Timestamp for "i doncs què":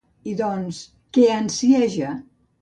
0.29-1.27